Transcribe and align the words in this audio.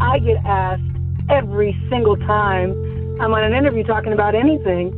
I 0.00 0.18
get 0.20 0.36
asked 0.44 0.82
every 1.28 1.76
single 1.90 2.16
time 2.16 2.70
I'm 3.20 3.34
on 3.34 3.42
an 3.42 3.52
interview 3.52 3.82
talking 3.82 4.12
about 4.12 4.34
anything 4.34 4.94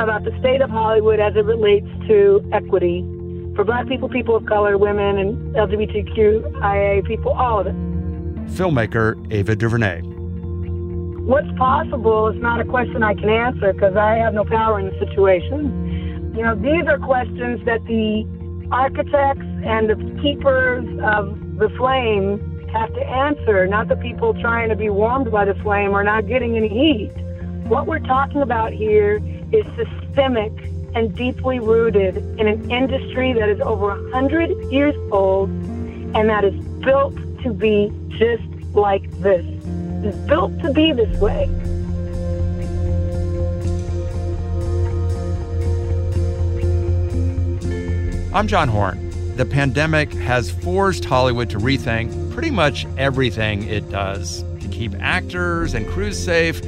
about 0.00 0.24
the 0.24 0.32
state 0.40 0.62
of 0.62 0.70
Hollywood 0.70 1.20
as 1.20 1.36
it 1.36 1.44
relates 1.44 1.88
to 2.08 2.40
equity 2.52 3.02
for 3.54 3.64
black 3.64 3.88
people, 3.88 4.08
people 4.08 4.36
of 4.36 4.46
color, 4.46 4.78
women, 4.78 5.18
and 5.18 5.54
LGBTQIA 5.54 7.06
people, 7.06 7.32
all 7.32 7.60
of 7.60 7.66
it. 7.66 7.74
Filmmaker 8.54 9.16
Ava 9.32 9.54
DuVernay. 9.54 10.00
What's 11.26 11.50
possible 11.58 12.28
is 12.28 12.40
not 12.40 12.60
a 12.60 12.64
question 12.64 13.02
I 13.02 13.14
can 13.14 13.28
answer 13.28 13.74
because 13.74 13.96
I 13.96 14.14
have 14.14 14.32
no 14.32 14.44
power 14.44 14.80
in 14.80 14.86
the 14.86 14.98
situation. 14.98 16.32
You 16.34 16.42
know, 16.42 16.54
these 16.54 16.86
are 16.88 16.98
questions 16.98 17.60
that 17.66 17.84
the 17.84 18.24
architects 18.70 19.44
and 19.66 19.90
the 19.90 19.96
keepers 20.22 20.86
of 21.04 21.58
the 21.58 21.68
flame 21.76 22.47
have 22.70 22.92
to 22.94 23.06
answer, 23.06 23.66
not 23.66 23.88
the 23.88 23.96
people 23.96 24.34
trying 24.34 24.68
to 24.68 24.76
be 24.76 24.90
warmed 24.90 25.30
by 25.30 25.44
the 25.44 25.54
flame 25.56 25.90
or 25.90 26.02
not 26.02 26.26
getting 26.26 26.56
any 26.56 26.68
heat. 26.68 27.10
What 27.68 27.86
we're 27.86 27.98
talking 27.98 28.42
about 28.42 28.72
here 28.72 29.20
is 29.52 29.64
systemic 29.76 30.52
and 30.94 31.14
deeply 31.14 31.58
rooted 31.58 32.16
in 32.38 32.46
an 32.46 32.70
industry 32.70 33.32
that 33.32 33.48
is 33.48 33.60
over 33.60 33.88
100 33.88 34.70
years 34.70 34.94
old 35.12 35.50
and 35.50 36.28
that 36.28 36.44
is 36.44 36.54
built 36.82 37.14
to 37.42 37.52
be 37.52 37.92
just 38.08 38.44
like 38.74 39.10
this. 39.20 39.44
It's 40.04 40.16
built 40.28 40.58
to 40.60 40.72
be 40.72 40.92
this 40.92 41.18
way. 41.18 41.44
I'm 48.32 48.46
John 48.46 48.68
Horn. 48.68 49.36
The 49.36 49.46
pandemic 49.46 50.12
has 50.14 50.50
forced 50.50 51.04
Hollywood 51.04 51.50
to 51.50 51.58
rethink 51.58 52.27
pretty 52.38 52.54
much 52.54 52.86
everything 52.96 53.64
it 53.64 53.90
does 53.90 54.44
to 54.60 54.68
keep 54.68 54.94
actors 55.00 55.74
and 55.74 55.88
crews 55.88 56.16
safe. 56.16 56.62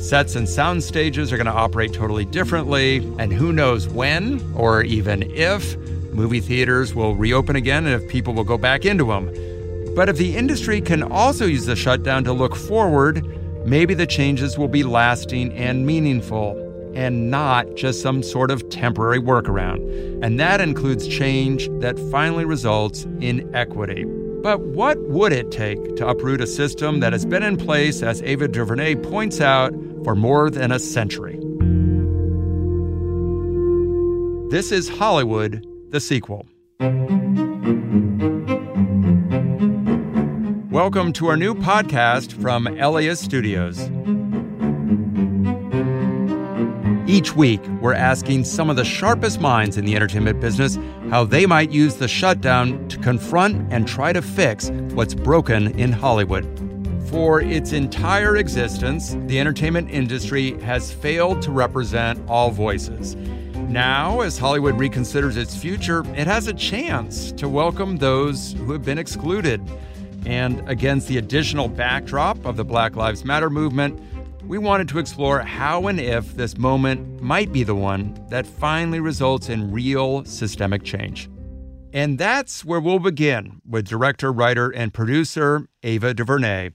Sets 0.00 0.34
and 0.34 0.48
sound 0.48 0.82
stages 0.82 1.32
are 1.32 1.36
going 1.36 1.46
to 1.46 1.52
operate 1.52 1.92
totally 1.92 2.24
differently, 2.24 2.96
and 3.20 3.32
who 3.32 3.52
knows 3.52 3.86
when 3.86 4.42
or 4.56 4.82
even 4.82 5.22
if 5.30 5.76
movie 6.12 6.40
theaters 6.40 6.96
will 6.96 7.14
reopen 7.14 7.54
again 7.54 7.86
and 7.86 8.02
if 8.02 8.10
people 8.10 8.34
will 8.34 8.42
go 8.42 8.58
back 8.58 8.84
into 8.84 9.04
them. 9.04 9.26
But 9.94 10.08
if 10.08 10.16
the 10.16 10.36
industry 10.36 10.80
can 10.80 11.04
also 11.04 11.46
use 11.46 11.66
the 11.66 11.76
shutdown 11.76 12.24
to 12.24 12.32
look 12.32 12.56
forward, 12.56 13.24
maybe 13.64 13.94
the 13.94 14.08
changes 14.08 14.58
will 14.58 14.66
be 14.66 14.82
lasting 14.82 15.52
and 15.52 15.86
meaningful 15.86 16.60
and 16.96 17.30
not 17.30 17.72
just 17.76 18.02
some 18.02 18.20
sort 18.24 18.50
of 18.50 18.68
temporary 18.68 19.20
workaround. 19.20 20.24
And 20.24 20.40
that 20.40 20.60
includes 20.60 21.06
change 21.06 21.68
that 21.78 21.96
finally 22.10 22.44
results 22.44 23.04
in 23.20 23.54
equity. 23.54 24.06
But 24.44 24.60
what 24.60 25.00
would 25.08 25.32
it 25.32 25.50
take 25.50 25.96
to 25.96 26.06
uproot 26.06 26.42
a 26.42 26.46
system 26.46 27.00
that 27.00 27.14
has 27.14 27.24
been 27.24 27.42
in 27.42 27.56
place, 27.56 28.02
as 28.02 28.20
Ava 28.20 28.46
DuVernay 28.46 28.96
points 28.96 29.40
out, 29.40 29.72
for 30.04 30.14
more 30.14 30.50
than 30.50 30.70
a 30.70 30.78
century? 30.78 31.38
This 34.50 34.70
is 34.70 34.90
Hollywood, 34.90 35.66
the 35.88 35.98
sequel. 35.98 36.46
Welcome 40.70 41.14
to 41.14 41.28
our 41.28 41.38
new 41.38 41.54
podcast 41.54 42.38
from 42.38 42.64
LAist 42.66 43.24
Studios. 43.24 43.88
Each 47.06 47.36
week, 47.36 47.60
we're 47.82 47.92
asking 47.92 48.44
some 48.44 48.70
of 48.70 48.76
the 48.76 48.84
sharpest 48.84 49.38
minds 49.38 49.76
in 49.76 49.84
the 49.84 49.94
entertainment 49.94 50.40
business 50.40 50.78
how 51.10 51.24
they 51.24 51.44
might 51.44 51.70
use 51.70 51.96
the 51.96 52.08
shutdown 52.08 52.88
to 52.88 52.98
confront 52.98 53.70
and 53.70 53.86
try 53.86 54.14
to 54.14 54.22
fix 54.22 54.70
what's 54.94 55.12
broken 55.12 55.78
in 55.78 55.92
Hollywood. 55.92 56.46
For 57.10 57.42
its 57.42 57.72
entire 57.72 58.36
existence, 58.36 59.18
the 59.26 59.38
entertainment 59.38 59.90
industry 59.90 60.58
has 60.62 60.92
failed 60.92 61.42
to 61.42 61.50
represent 61.50 62.26
all 62.26 62.50
voices. 62.50 63.16
Now, 63.68 64.22
as 64.22 64.38
Hollywood 64.38 64.76
reconsiders 64.76 65.36
its 65.36 65.54
future, 65.54 66.04
it 66.14 66.26
has 66.26 66.46
a 66.46 66.54
chance 66.54 67.32
to 67.32 67.50
welcome 67.50 67.98
those 67.98 68.54
who 68.54 68.72
have 68.72 68.82
been 68.82 68.98
excluded. 68.98 69.60
And 70.24 70.66
against 70.70 71.08
the 71.08 71.18
additional 71.18 71.68
backdrop 71.68 72.46
of 72.46 72.56
the 72.56 72.64
Black 72.64 72.96
Lives 72.96 73.26
Matter 73.26 73.50
movement, 73.50 74.00
we 74.46 74.58
wanted 74.58 74.88
to 74.88 74.98
explore 74.98 75.40
how 75.40 75.86
and 75.86 75.98
if 75.98 76.34
this 76.36 76.58
moment 76.58 77.22
might 77.22 77.50
be 77.50 77.62
the 77.62 77.74
one 77.74 78.14
that 78.28 78.46
finally 78.46 79.00
results 79.00 79.48
in 79.48 79.72
real 79.72 80.24
systemic 80.24 80.82
change. 80.82 81.30
And 81.94 82.18
that's 82.18 82.64
where 82.64 82.80
we'll 82.80 82.98
begin 82.98 83.62
with 83.66 83.86
director, 83.86 84.32
writer, 84.32 84.70
and 84.70 84.92
producer 84.92 85.66
Ava 85.82 86.12
DuVernay. 86.12 86.70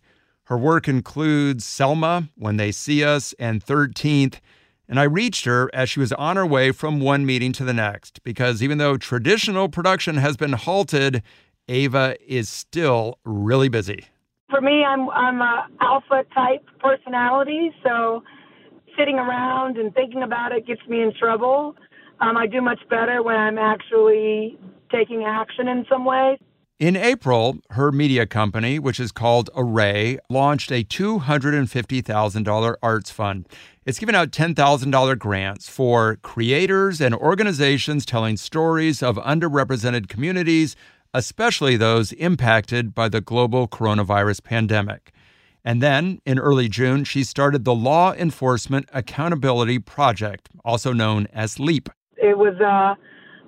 Her 0.46 0.58
work 0.58 0.88
includes 0.88 1.64
Selma, 1.64 2.30
When 2.36 2.58
They 2.58 2.72
See 2.72 3.04
Us, 3.04 3.34
and 3.38 3.64
13th. 3.64 4.40
And 4.88 5.00
I 5.00 5.04
reached 5.04 5.46
her 5.46 5.70
as 5.72 5.92
she 5.92 6.00
was 6.00 6.12
on 6.14 6.38
her 6.38 6.46
way 6.46 6.72
from 6.72 7.00
one 7.00 7.24
meeting 7.24 7.52
to 7.54 7.64
the 7.64 7.74
next, 7.74 8.24
because 8.24 8.64
even 8.64 8.80
though 8.80 8.98
traditional 8.98 9.70
production 9.70 10.16
has 10.16 10.38
been 10.38 10.54
halted, 10.54 11.22
Ava 11.68 12.16
is 12.26 12.50
still 12.50 13.20
really 13.24 13.70
busy 13.70 14.06
for 14.50 14.62
me, 14.62 14.84
I'm 14.84 15.10
I'm 15.10 15.42
a 15.42 15.68
alpha 15.82 16.24
type 16.34 16.66
personality, 16.80 17.72
so 17.84 18.24
sitting 18.98 19.16
around 19.16 19.78
and 19.78 19.94
thinking 19.94 20.24
about 20.24 20.52
it 20.52 20.66
gets 20.68 20.82
me 20.88 21.02
in 21.02 21.14
trouble. 21.18 21.76
Um, 22.20 22.36
I 22.36 22.48
do 22.48 22.62
much 22.62 22.80
better 22.90 23.24
when 23.24 23.36
I'm 23.36 23.58
actually 23.58 24.58
taking 24.92 25.24
action 25.24 25.68
in 25.68 25.86
some 25.90 26.04
way. 26.04 26.38
In 26.80 26.96
April, 26.96 27.58
her 27.72 27.92
media 27.92 28.26
company, 28.26 28.80
which 28.80 29.02
is 29.02 29.12
called 29.12 29.50
Array, 29.54 30.18
launched 30.30 30.72
a 30.72 30.82
$250,000 30.84 32.76
arts 32.82 33.12
fund. 33.12 33.46
It's 33.86 34.00
giving 34.00 34.16
out 34.16 34.32
$10,000 34.32 35.20
grants 35.20 35.68
for 35.68 36.18
creators 36.22 37.02
and 37.02 37.14
organizations 37.14 38.06
telling 38.06 38.38
stories 38.38 39.04
of 39.04 39.18
underrepresented 39.18 40.08
communities 40.08 40.78
especially 41.14 41.78
those 41.78 42.12
impacted 42.14 42.94
by 42.94 43.10
the 43.10 43.22
global 43.22 43.68
coronavirus 43.68 44.44
pandemic. 44.44 45.12
And 45.64 45.84
then, 45.84 46.22
in 46.26 46.40
early 46.40 46.70
June, 46.70 47.04
she 47.04 47.24
started 47.24 47.66
the 47.66 47.76
Law 47.76 48.14
Enforcement 48.14 48.88
Accountability 48.94 49.80
Project, 49.80 50.50
also 50.64 50.94
known 50.94 51.28
as 51.34 51.60
LEAP. 51.60 51.90
It 52.16 52.38
was 52.38 52.56
uh, 52.62 52.96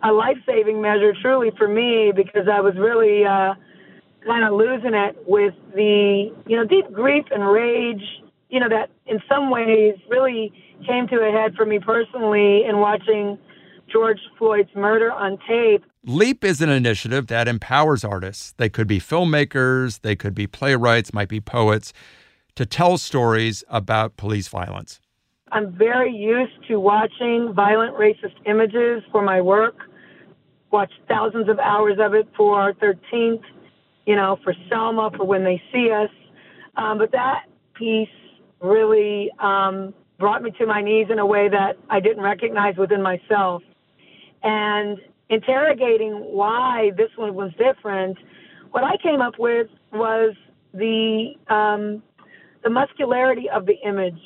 a 0.07 0.11
life 0.11 0.37
saving 0.45 0.81
measure, 0.81 1.13
truly, 1.21 1.51
for 1.57 1.67
me, 1.67 2.11
because 2.13 2.47
I 2.51 2.59
was 2.59 2.75
really 2.75 3.23
uh, 3.23 3.53
kind 4.25 4.43
of 4.43 4.53
losing 4.53 4.93
it 4.93 5.17
with 5.25 5.53
the, 5.73 6.33
you 6.45 6.57
know, 6.57 6.65
deep 6.65 6.91
grief 6.91 7.25
and 7.31 7.49
rage, 7.49 8.03
you 8.49 8.59
know, 8.59 8.69
that 8.69 8.89
in 9.05 9.19
some 9.29 9.49
ways 9.49 9.95
really 10.09 10.51
came 10.85 11.07
to 11.07 11.15
a 11.15 11.31
head 11.31 11.55
for 11.55 11.65
me 11.65 11.79
personally 11.79 12.65
in 12.65 12.77
watching 12.77 13.37
George 13.91 14.19
Floyd's 14.37 14.69
murder 14.75 15.11
on 15.11 15.37
tape. 15.47 15.83
LEAP 16.05 16.43
is 16.43 16.61
an 16.61 16.69
initiative 16.69 17.27
that 17.27 17.47
empowers 17.47 18.03
artists. 18.03 18.53
They 18.57 18.69
could 18.69 18.87
be 18.87 18.99
filmmakers, 18.99 20.01
they 20.01 20.15
could 20.15 20.33
be 20.33 20.47
playwrights, 20.47 21.13
might 21.13 21.29
be 21.29 21.39
poets, 21.39 21.93
to 22.55 22.65
tell 22.65 22.97
stories 22.97 23.63
about 23.69 24.17
police 24.17 24.47
violence. 24.47 24.99
I'm 25.51 25.75
very 25.75 26.11
used 26.11 26.67
to 26.69 26.79
watching 26.79 27.53
violent 27.53 27.95
racist 27.95 28.35
images 28.45 29.03
for 29.11 29.21
my 29.21 29.41
work. 29.41 29.75
Watched 30.71 30.99
thousands 31.07 31.49
of 31.49 31.59
hours 31.59 31.97
of 31.99 32.13
it 32.13 32.27
for 32.37 32.59
our 32.59 32.73
13th, 32.73 33.43
you 34.05 34.15
know, 34.15 34.37
for 34.43 34.55
Selma, 34.69 35.11
for 35.15 35.25
When 35.25 35.43
They 35.43 35.61
See 35.73 35.91
Us. 35.91 36.09
Um, 36.77 36.97
but 36.97 37.11
that 37.11 37.43
piece 37.75 38.07
really 38.61 39.29
um, 39.39 39.93
brought 40.17 40.41
me 40.41 40.51
to 40.51 40.65
my 40.65 40.81
knees 40.81 41.07
in 41.09 41.19
a 41.19 41.25
way 41.25 41.49
that 41.49 41.77
I 41.89 41.99
didn't 41.99 42.23
recognize 42.23 42.77
within 42.77 43.01
myself. 43.01 43.61
And 44.43 44.97
interrogating 45.29 46.13
why 46.13 46.91
this 46.97 47.09
one 47.15 47.35
was 47.35 47.51
different, 47.57 48.17
what 48.71 48.83
I 48.83 48.97
came 48.97 49.21
up 49.21 49.37
with 49.37 49.67
was 49.91 50.35
the 50.73 51.33
um, 51.49 52.03
the 52.63 52.69
muscularity 52.69 53.49
of 53.49 53.65
the 53.65 53.75
image. 53.85 54.19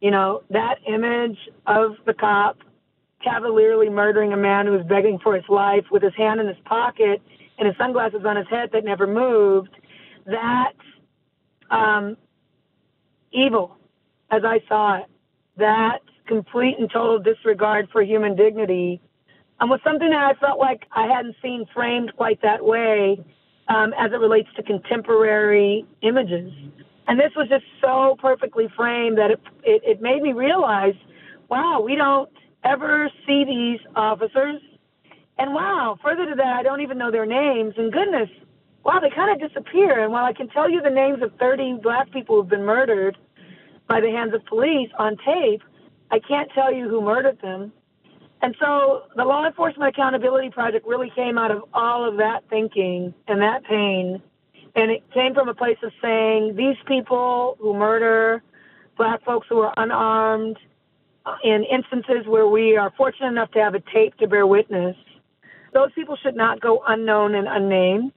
You 0.00 0.10
know, 0.10 0.42
that 0.50 0.76
image 0.86 1.38
of 1.66 1.96
the 2.04 2.14
cop 2.14 2.58
cavalierly 3.22 3.88
murdering 3.88 4.32
a 4.32 4.36
man 4.36 4.66
who 4.66 4.72
was 4.72 4.84
begging 4.86 5.18
for 5.18 5.34
his 5.34 5.48
life 5.48 5.86
with 5.90 6.02
his 6.02 6.14
hand 6.14 6.40
in 6.40 6.46
his 6.46 6.58
pocket 6.66 7.22
and 7.58 7.66
his 7.66 7.76
sunglasses 7.78 8.22
on 8.26 8.36
his 8.36 8.46
head 8.48 8.70
that 8.72 8.84
never 8.84 9.06
moved. 9.06 9.70
that 10.26 10.72
um, 11.70 12.16
evil, 13.32 13.76
as 14.30 14.42
I 14.44 14.60
saw 14.68 14.98
it, 14.98 15.06
that 15.56 16.00
complete 16.26 16.78
and 16.78 16.90
total 16.90 17.18
disregard 17.18 17.88
for 17.90 18.02
human 18.02 18.36
dignity, 18.36 19.00
um, 19.60 19.70
was 19.70 19.80
something 19.84 20.10
that 20.10 20.24
I 20.24 20.34
felt 20.34 20.58
like 20.58 20.84
I 20.92 21.06
hadn't 21.06 21.36
seen 21.42 21.64
framed 21.72 22.12
quite 22.16 22.42
that 22.42 22.64
way 22.64 23.18
um, 23.68 23.92
as 23.98 24.12
it 24.12 24.16
relates 24.16 24.48
to 24.56 24.62
contemporary 24.62 25.86
images. 26.02 26.52
And 27.06 27.18
this 27.18 27.32
was 27.36 27.48
just 27.48 27.64
so 27.80 28.16
perfectly 28.20 28.68
framed 28.76 29.18
that 29.18 29.30
it, 29.30 29.40
it, 29.62 29.82
it 29.84 30.02
made 30.02 30.22
me 30.22 30.32
realize, 30.32 30.94
wow, 31.48 31.80
we 31.80 31.94
don't 31.94 32.30
ever 32.64 33.10
see 33.26 33.44
these 33.44 33.80
officers. 33.94 34.60
And 35.38 35.52
wow, 35.52 35.98
further 36.02 36.26
to 36.26 36.34
that, 36.36 36.56
I 36.56 36.62
don't 36.62 36.80
even 36.80 36.98
know 36.98 37.10
their 37.10 37.26
names. 37.26 37.74
And 37.76 37.92
goodness, 37.92 38.30
wow, 38.84 39.00
they 39.00 39.10
kind 39.10 39.30
of 39.30 39.48
disappear. 39.48 40.02
And 40.02 40.12
while 40.12 40.24
I 40.24 40.32
can 40.32 40.48
tell 40.48 40.70
you 40.70 40.80
the 40.80 40.90
names 40.90 41.22
of 41.22 41.32
30 41.38 41.80
black 41.82 42.10
people 42.10 42.36
who've 42.36 42.48
been 42.48 42.64
murdered 42.64 43.18
by 43.88 44.00
the 44.00 44.10
hands 44.10 44.32
of 44.34 44.44
police 44.46 44.90
on 44.98 45.16
tape, 45.18 45.62
I 46.10 46.20
can't 46.20 46.50
tell 46.54 46.72
you 46.72 46.88
who 46.88 47.02
murdered 47.02 47.40
them. 47.42 47.72
And 48.44 48.54
so 48.60 49.04
the 49.16 49.24
Law 49.24 49.46
Enforcement 49.46 49.96
Accountability 49.96 50.50
Project 50.50 50.86
really 50.86 51.10
came 51.16 51.38
out 51.38 51.50
of 51.50 51.64
all 51.72 52.06
of 52.06 52.18
that 52.18 52.44
thinking 52.50 53.14
and 53.26 53.40
that 53.40 53.64
pain 53.64 54.20
and 54.76 54.90
it 54.90 55.02
came 55.12 55.34
from 55.34 55.48
a 55.48 55.54
place 55.54 55.78
of 55.82 55.92
saying 56.02 56.56
these 56.56 56.76
people 56.86 57.56
who 57.60 57.74
murder 57.74 58.42
black 58.96 59.24
folks 59.24 59.46
who 59.48 59.60
are 59.60 59.72
unarmed 59.76 60.58
uh, 61.26 61.36
in 61.44 61.64
instances 61.64 62.26
where 62.26 62.46
we 62.46 62.76
are 62.76 62.92
fortunate 62.96 63.28
enough 63.28 63.50
to 63.52 63.60
have 63.60 63.74
a 63.74 63.80
tape 63.92 64.16
to 64.18 64.26
bear 64.26 64.46
witness, 64.46 64.96
those 65.72 65.92
people 65.94 66.16
should 66.22 66.36
not 66.36 66.60
go 66.60 66.82
unknown 66.86 67.34
and 67.34 67.46
unnamed. 67.48 68.12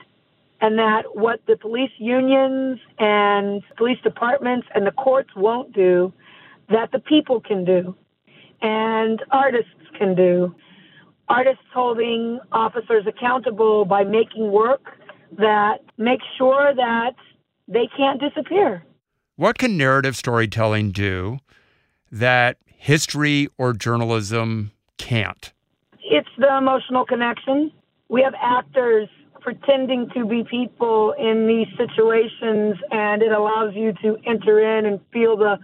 And 0.59 0.79
that 0.79 1.15
what 1.15 1.39
the 1.45 1.55
police 1.55 1.91
unions 1.99 2.79
and 2.97 3.61
police 3.77 3.99
departments 4.03 4.67
and 4.73 4.87
the 4.87 4.91
courts 4.91 5.29
won't 5.35 5.71
do, 5.73 6.11
that 6.69 6.91
the 6.91 6.99
people 6.99 7.39
can 7.39 7.63
do 7.63 7.95
and 8.61 9.21
artists 9.31 9.71
can 9.97 10.15
do. 10.15 10.53
Artists 11.29 11.63
holding 11.73 12.39
officers 12.51 13.05
accountable 13.05 13.85
by 13.85 14.03
making 14.03 14.51
work 14.51 14.81
that 15.37 15.79
makes 15.97 16.25
sure 16.37 16.73
that 16.73 17.15
they 17.67 17.89
can't 17.97 18.19
disappear. 18.21 18.83
What 19.35 19.57
can 19.57 19.77
narrative 19.77 20.15
storytelling 20.15 20.91
do 20.91 21.39
that 22.11 22.57
history 22.65 23.49
or 23.57 23.73
journalism 23.73 24.71
can't? 24.97 25.51
It's 25.99 26.29
the 26.37 26.57
emotional 26.57 27.05
connection. 27.05 27.71
We 28.09 28.21
have 28.21 28.33
actors 28.41 29.09
pretending 29.41 30.09
to 30.15 30.25
be 30.25 30.43
people 30.49 31.13
in 31.17 31.47
these 31.47 31.67
situations, 31.77 32.75
and 32.91 33.21
it 33.21 33.31
allows 33.31 33.73
you 33.75 33.93
to 34.01 34.17
enter 34.25 34.59
in 34.77 34.85
and 34.85 34.99
feel 35.11 35.37
the 35.37 35.57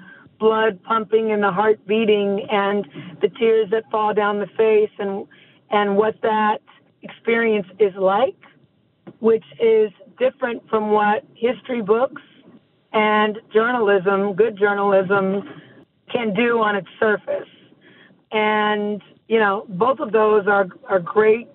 blood 0.44 0.82
pumping 0.84 1.32
and 1.32 1.42
the 1.42 1.52
heart 1.52 1.80
beating 1.88 2.46
and 2.52 2.86
the 3.22 3.30
tears 3.30 3.70
that 3.72 3.84
fall 3.90 4.14
down 4.14 4.40
the 4.40 4.52
face 4.58 4.94
and 5.00 5.26
and 5.70 5.96
what 5.96 6.16
that 6.22 6.60
experience 7.02 7.68
is 7.80 7.94
like 7.96 8.36
which 9.20 9.46
is 9.60 9.92
different 10.20 10.62
from 10.70 10.92
what 10.92 11.24
history 11.34 11.82
books 11.82 12.22
and 12.92 13.40
journalism, 13.54 14.34
good 14.34 14.58
journalism, 14.58 15.44
can 16.12 16.34
do 16.34 16.60
on 16.60 16.76
its 16.76 16.88
surface. 17.00 17.48
And, 18.32 19.02
you 19.28 19.40
know, 19.40 19.66
both 19.70 20.00
of 20.00 20.12
those 20.12 20.48
are, 20.48 20.68
are 20.88 21.00
great 21.00 21.48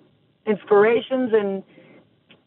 inspirations 0.46 1.32
and 1.32 1.62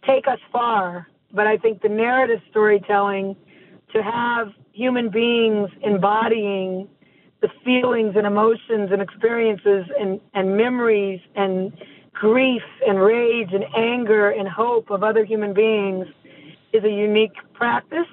take 0.05 0.27
us 0.27 0.39
far. 0.51 1.07
But 1.31 1.47
I 1.47 1.57
think 1.57 1.81
the 1.81 1.89
narrative 1.89 2.41
storytelling, 2.49 3.35
to 3.93 4.03
have 4.03 4.51
human 4.73 5.09
beings 5.09 5.69
embodying 5.81 6.87
the 7.41 7.49
feelings 7.65 8.15
and 8.15 8.25
emotions 8.27 8.91
and 8.91 9.01
experiences 9.01 9.85
and, 9.99 10.19
and 10.33 10.55
memories 10.55 11.19
and 11.35 11.73
grief 12.13 12.61
and 12.87 13.01
rage 13.01 13.49
and 13.51 13.65
anger 13.75 14.29
and 14.29 14.47
hope 14.47 14.91
of 14.91 15.03
other 15.03 15.25
human 15.25 15.53
beings 15.53 16.07
is 16.71 16.83
a 16.83 16.89
unique 16.89 17.35
practice 17.53 18.07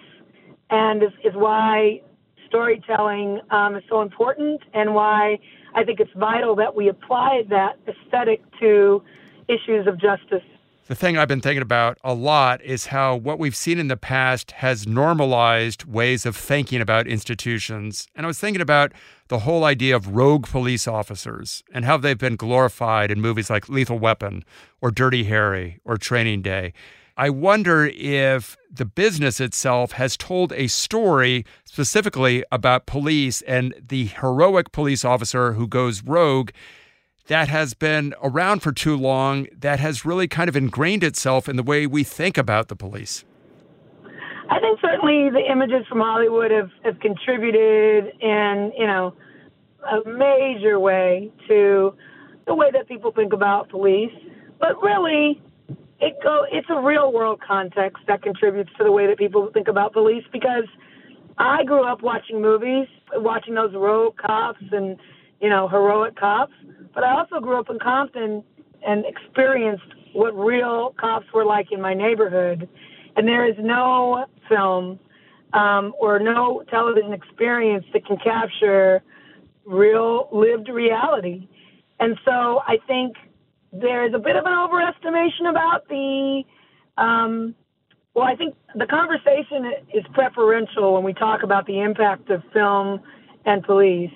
and 0.70 1.02
is, 1.02 1.12
is 1.25 1.34
why 1.34 2.00
storytelling 2.46 3.40
um, 3.50 3.76
is 3.76 3.84
so 3.88 4.00
important 4.00 4.62
and 4.72 4.94
why 4.94 5.38
I 5.74 5.84
think 5.84 6.00
it's 6.00 6.12
vital 6.16 6.56
that 6.56 6.74
we 6.74 6.88
apply 6.88 7.44
that 7.50 7.78
aesthetic 7.86 8.42
to 8.60 9.02
issues 9.48 9.86
of 9.86 9.98
justice. 10.00 10.42
The 10.88 10.94
thing 10.94 11.19
I've 11.19 11.29
been 11.29 11.43
thinking 11.43 11.61
about 11.61 11.99
a 12.02 12.14
lot 12.14 12.62
is 12.62 12.87
how 12.87 13.14
what 13.14 13.38
we've 13.38 13.55
seen 13.55 13.79
in 13.79 13.88
the 13.88 13.96
past 13.99 14.52
has 14.52 14.87
normalized 14.87 15.85
ways 15.85 16.25
of 16.25 16.35
thinking 16.35 16.81
about 16.81 17.06
institutions. 17.06 18.08
And 18.17 18.25
I 18.25 18.26
was 18.26 18.38
thinking 18.38 18.62
about 18.62 18.93
the 19.29 19.40
whole 19.40 19.64
idea 19.64 19.94
of 19.94 20.17
rogue 20.17 20.46
police 20.46 20.88
officers 20.88 21.62
and 21.75 21.85
how 21.85 21.99
they've 21.99 22.17
been 22.17 22.37
glorified 22.37 23.11
in 23.11 23.20
movies 23.20 23.50
like 23.50 23.69
Lethal 23.69 23.99
Weapon 23.99 24.46
or 24.81 24.90
Dirty 24.90 25.25
Harry 25.25 25.79
or 25.85 25.99
Training 25.99 26.40
Day. 26.40 26.73
I 27.19 27.29
wonder 27.29 27.84
if 27.94 28.56
the 28.73 28.87
business 28.87 29.41
itself 29.41 29.93
has 29.93 30.17
told 30.17 30.55
a 30.55 30.69
story 30.69 31.44
specifically 31.67 32.44
about 32.50 32.87
police 32.87 33.43
and 33.43 33.75
the 33.87 34.06
heroic 34.06 34.73
police 34.73 35.05
officer 35.05 35.52
who 35.52 35.69
goes 35.69 36.02
rogue 36.02 36.49
that 37.28 37.48
has 37.48 37.75
been 37.75 38.14
around 38.22 38.60
for 38.60 38.72
too 38.72 38.96
long 38.96 39.46
that 39.56 39.80
has 39.80 40.04
really 40.04 40.28
kind 40.28 40.48
of 40.48 40.56
ingrained 40.56 41.04
itself 41.04 41.48
in 41.48 41.56
the 41.56 41.62
way 41.62 41.86
we 41.86 42.02
think 42.04 42.36
about 42.36 42.69
the 42.69 42.76
police? 42.76 43.25
I 44.50 44.58
think 44.60 44.80
certainly 44.80 45.30
the 45.30 45.44
images 45.50 45.86
from 45.88 46.00
Hollywood 46.00 46.50
have, 46.50 46.70
have 46.84 46.98
contributed 47.00 48.12
in, 48.20 48.72
you 48.76 48.86
know, 48.86 49.14
a 49.84 50.08
major 50.08 50.80
way 50.80 51.30
to 51.46 51.94
the 52.46 52.54
way 52.54 52.70
that 52.72 52.88
people 52.88 53.12
think 53.12 53.32
about 53.32 53.69
police. 53.69 54.12
But 54.58 54.82
really, 54.82 55.40
it 56.00 56.16
go 56.22 56.46
it's 56.50 56.69
a 56.70 56.81
real 56.81 57.12
world 57.12 57.40
context 57.46 58.02
that 58.08 58.22
contributes 58.22 58.70
to 58.78 58.84
the 58.84 58.92
way 58.92 59.06
that 59.06 59.19
people 59.19 59.50
think 59.52 59.69
about 59.69 59.92
police 59.92 60.24
because 60.32 60.64
I 61.36 61.64
grew 61.64 61.84
up 61.84 62.02
watching 62.02 62.40
movies, 62.40 62.88
watching 63.14 63.54
those 63.54 63.74
rogue 63.74 64.16
cops 64.16 64.62
and, 64.72 64.98
you 65.40 65.49
know, 65.49 65.69
heroic 65.69 66.17
cops. 66.17 66.52
But 66.94 67.05
I 67.05 67.19
also 67.19 67.40
grew 67.40 67.58
up 67.58 67.70
in 67.70 67.79
Compton 67.79 68.43
and 68.87 69.05
experienced 69.06 69.85
what 70.12 70.37
real 70.37 70.94
cops 70.99 71.26
were 71.32 71.44
like 71.44 71.70
in 71.70 71.81
my 71.81 71.94
neighborhood. 71.94 72.69
And 73.17 73.26
there 73.26 73.49
is 73.49 73.56
no 73.58 74.26
film 74.49 74.99
um, 75.53 75.94
or 75.98 76.19
no 76.19 76.62
television 76.70 77.12
experience 77.12 77.84
that 77.93 78.06
can 78.06 78.17
capture 78.19 79.03
real 79.65 80.29
lived 80.32 80.69
reality. 80.69 81.48
And 82.01 82.19
so 82.24 82.60
I 82.67 82.79
think 82.86 83.17
there 83.72 84.06
is 84.06 84.15
a 84.15 84.19
bit 84.19 84.36
of 84.36 84.44
an 84.46 84.53
overestimation 84.53 85.51
about 85.51 85.89
the. 85.89 86.43
Um, 86.96 87.55
well, 88.15 88.27
I 88.27 88.34
think 88.34 88.56
the 88.74 88.86
conversation 88.86 89.72
is 89.94 90.05
preferential 90.12 90.94
when 90.94 91.05
we 91.05 91.12
talk 91.12 91.44
about 91.44 91.67
the 91.67 91.81
impact 91.81 92.31
of 92.31 92.43
film 92.53 93.01
and 93.44 93.62
police. 93.62 94.10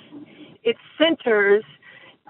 It 0.63 0.77
centers 0.99 1.65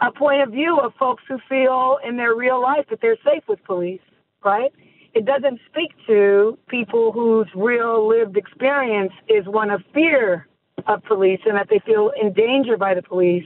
a 0.00 0.10
point 0.10 0.42
of 0.42 0.50
view 0.50 0.78
of 0.78 0.94
folks 0.98 1.22
who 1.28 1.38
feel 1.48 1.98
in 2.06 2.16
their 2.16 2.34
real 2.34 2.60
life 2.60 2.86
that 2.90 3.00
they're 3.00 3.18
safe 3.24 3.44
with 3.48 3.62
police, 3.64 4.00
right? 4.44 4.72
It 5.14 5.26
doesn't 5.26 5.60
speak 5.70 5.90
to 6.06 6.58
people 6.68 7.12
whose 7.12 7.46
real 7.54 8.08
lived 8.08 8.36
experience 8.36 9.12
is 9.28 9.46
one 9.46 9.70
of 9.70 9.82
fear 9.92 10.48
of 10.86 11.04
police 11.04 11.40
and 11.44 11.56
that 11.56 11.68
they 11.68 11.80
feel 11.84 12.10
in 12.20 12.32
danger 12.32 12.76
by 12.76 12.94
the 12.94 13.02
police. 13.02 13.44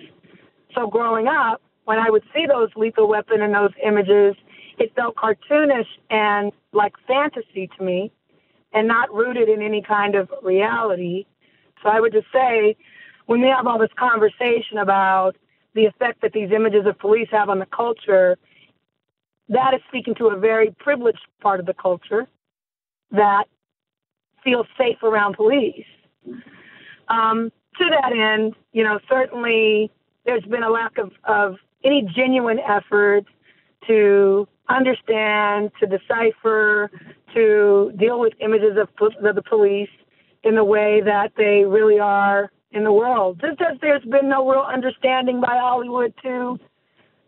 So 0.75 0.87
growing 0.87 1.27
up, 1.27 1.61
when 1.85 1.99
I 1.99 2.11
would 2.11 2.23
see 2.35 2.47
those 2.47 2.71
lethal 2.77 3.09
weapon 3.09 3.43
and 3.43 3.55
those 3.55 3.73
images, 3.85 4.37
it 4.79 4.95
felt 4.95 5.17
cartoonish 5.17 5.87
and 6.11 6.53
like 6.73 6.95
fantasy 7.07 7.69
to 7.77 7.85
me 7.85 8.13
and 8.73 8.87
not 8.87 9.13
rooted 9.13 9.49
in 9.49 9.63
any 9.63 9.83
kind 9.83 10.15
of 10.15 10.31
reality. 10.43 11.27
So 11.83 11.89
I 11.89 12.01
would 12.01 12.13
just 12.13 12.27
say, 12.33 12.77
when 13.27 13.41
we 13.41 13.49
have 13.49 13.67
all 13.67 13.79
this 13.79 13.91
conversation 13.99 14.79
about 14.79 15.37
the 15.75 15.85
effect 15.85 16.23
that 16.23 16.33
these 16.33 16.51
images 16.53 16.87
of 16.87 16.99
police 16.99 17.29
have 17.31 17.49
on 17.49 17.59
the 17.59 17.67
culture, 17.67 18.39
that 19.49 19.75
is 19.75 19.81
speaking 19.89 20.15
to 20.15 20.29
a 20.29 20.37
very 20.37 20.71
privileged 20.79 21.27
part 21.41 21.61
of 21.61 21.67
the 21.67 21.75
culture 21.75 22.27
that 23.11 23.45
feels 24.43 24.67
safe 24.79 25.03
around 25.03 25.35
police. 25.35 25.85
Um, 27.09 27.53
to 27.79 27.85
that 27.91 28.13
end, 28.13 28.55
you 28.73 28.83
know, 28.83 28.99
certainly 29.09 29.91
there's 30.25 30.45
been 30.45 30.63
a 30.63 30.71
lack 30.71 30.99
of, 30.99 31.13
of 31.25 31.57
any 31.85 32.03
genuine 32.03 32.59
effort 32.59 33.25
to 33.87 34.49
understand, 34.69 35.71
to 35.79 35.87
decipher, 35.87 36.91
to 37.35 37.93
deal 37.97 38.19
with 38.19 38.33
images 38.41 38.77
of, 38.77 38.89
of 39.01 39.35
the 39.35 39.43
police 39.43 39.91
in 40.43 40.55
the 40.55 40.65
way 40.65 41.01
that 41.05 41.33
they 41.37 41.65
really 41.65 42.01
are 42.01 42.51
in 42.71 42.85
the 42.85 42.93
world. 42.93 43.41
Just 43.41 43.61
as 43.61 43.79
there's 43.81 44.05
been 44.05 44.29
no 44.29 44.49
real 44.49 44.61
understanding 44.61 45.41
by 45.41 45.57
Hollywood 45.61 46.15
to, 46.23 46.59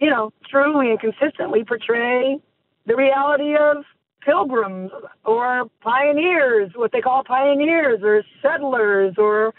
you 0.00 0.11
know, 0.11 0.33
truly 0.50 0.90
and 0.90 1.00
consistently 1.00 1.64
portray 1.64 2.38
the 2.87 2.97
reality 2.97 3.54
of 3.54 3.85
pilgrims 4.21 4.90
or 5.25 5.71
pioneers, 5.80 6.73
what 6.75 6.92
they 6.92 7.00
call 7.00 7.25
pioneers 7.25 8.00
or 8.02 8.23
settlers 8.42 9.14
or 9.16 9.54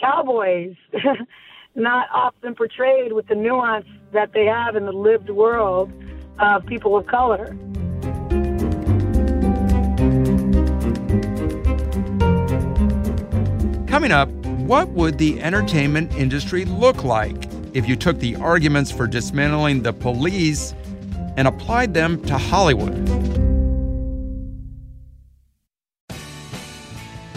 cowboys, 0.00 0.74
not 1.74 2.08
often 2.12 2.54
portrayed 2.54 3.12
with 3.12 3.26
the 3.28 3.34
nuance 3.34 3.86
that 4.12 4.32
they 4.32 4.46
have 4.46 4.74
in 4.76 4.86
the 4.86 4.92
lived 4.92 5.30
world 5.30 5.92
of 6.38 6.64
people 6.66 6.96
of 6.96 7.06
color. 7.06 7.56
Coming 13.86 14.12
up, 14.12 14.39
what 14.70 14.88
would 14.90 15.18
the 15.18 15.42
entertainment 15.42 16.14
industry 16.14 16.64
look 16.64 17.02
like 17.02 17.48
if 17.74 17.88
you 17.88 17.96
took 17.96 18.16
the 18.20 18.36
arguments 18.36 18.88
for 18.88 19.08
dismantling 19.08 19.82
the 19.82 19.92
police 19.92 20.76
and 21.36 21.48
applied 21.48 21.92
them 21.92 22.22
to 22.22 22.38
Hollywood? 22.38 22.94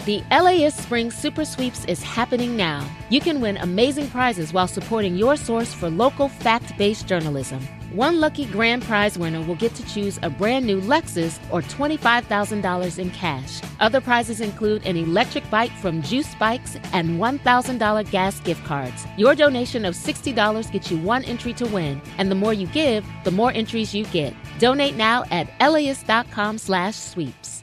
The 0.06 0.22
LAist 0.30 0.80
Spring 0.80 1.10
Super 1.10 1.44
Sweeps 1.44 1.84
is 1.86 2.04
happening 2.04 2.56
now. 2.56 2.88
You 3.10 3.20
can 3.20 3.40
win 3.40 3.56
amazing 3.56 4.10
prizes 4.10 4.52
while 4.52 4.68
supporting 4.68 5.16
your 5.16 5.36
source 5.36 5.74
for 5.74 5.90
local 5.90 6.28
fact 6.28 6.78
based 6.78 7.08
journalism. 7.08 7.58
One 7.94 8.18
lucky 8.18 8.46
grand 8.46 8.82
prize 8.82 9.16
winner 9.16 9.40
will 9.42 9.54
get 9.54 9.72
to 9.76 9.86
choose 9.86 10.18
a 10.20 10.28
brand 10.28 10.66
new 10.66 10.80
Lexus 10.80 11.38
or 11.52 11.62
$25,000 11.62 12.98
in 12.98 13.10
cash. 13.12 13.60
Other 13.78 14.00
prizes 14.00 14.40
include 14.40 14.84
an 14.84 14.96
electric 14.96 15.48
bike 15.48 15.70
from 15.80 16.02
Juice 16.02 16.34
Bikes 16.34 16.74
and 16.92 17.20
$1,000 17.20 18.10
gas 18.10 18.40
gift 18.40 18.64
cards. 18.64 19.06
Your 19.16 19.36
donation 19.36 19.84
of 19.84 19.94
$60 19.94 20.72
gets 20.72 20.90
you 20.90 20.98
one 20.98 21.22
entry 21.22 21.52
to 21.52 21.66
win, 21.66 22.02
and 22.18 22.32
the 22.32 22.34
more 22.34 22.52
you 22.52 22.66
give, 22.66 23.06
the 23.22 23.30
more 23.30 23.52
entries 23.52 23.94
you 23.94 24.06
get. 24.06 24.34
Donate 24.58 24.96
now 24.96 25.22
at 25.30 25.46
laist.com 25.60 26.58
slash 26.58 26.96
sweeps. 26.96 27.62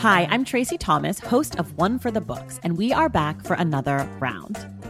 Hi, 0.00 0.26
I'm 0.30 0.44
Tracy 0.44 0.78
Thomas, 0.78 1.20
host 1.20 1.60
of 1.60 1.78
One 1.78 2.00
for 2.00 2.10
the 2.10 2.20
Books, 2.20 2.58
and 2.64 2.76
we 2.76 2.92
are 2.92 3.08
back 3.08 3.44
for 3.44 3.54
another 3.54 4.08
round. 4.18 4.75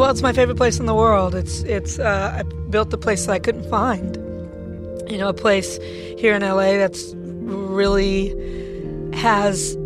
Well, 0.00 0.10
it's 0.10 0.22
my 0.22 0.32
favorite 0.32 0.56
place 0.56 0.80
in 0.80 0.86
the 0.86 0.94
world. 0.94 1.34
It's 1.34 1.60
it's 1.64 1.98
uh, 1.98 2.32
I 2.38 2.42
built 2.70 2.88
the 2.88 2.96
place 2.96 3.26
that 3.26 3.32
I 3.32 3.38
couldn't 3.38 3.68
find. 3.68 4.16
You 5.10 5.18
know, 5.18 5.28
a 5.28 5.34
place 5.34 5.78
here 6.16 6.34
in 6.34 6.40
LA 6.40 6.78
that's 6.78 7.12
really 7.14 8.30
has 9.12 9.76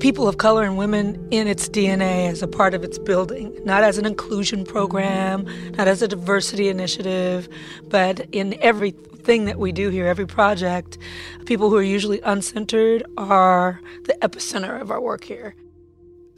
people 0.00 0.26
of 0.26 0.38
color 0.38 0.64
and 0.64 0.76
women 0.76 1.28
in 1.30 1.46
its 1.46 1.68
DNA 1.68 2.28
as 2.28 2.42
a 2.42 2.48
part 2.48 2.74
of 2.74 2.82
its 2.82 2.98
building, 2.98 3.56
not 3.64 3.84
as 3.84 3.98
an 3.98 4.04
inclusion 4.04 4.64
program, 4.64 5.46
not 5.76 5.86
as 5.86 6.02
a 6.02 6.08
diversity 6.08 6.68
initiative, 6.68 7.48
but 7.84 8.26
in 8.32 8.58
everything 8.60 9.44
that 9.44 9.60
we 9.60 9.70
do 9.70 9.90
here, 9.90 10.08
every 10.08 10.26
project, 10.26 10.98
people 11.44 11.70
who 11.70 11.76
are 11.76 11.84
usually 11.84 12.18
uncentered 12.22 13.04
are 13.16 13.80
the 14.06 14.14
epicenter 14.22 14.80
of 14.80 14.90
our 14.90 15.00
work 15.00 15.22
here. 15.22 15.54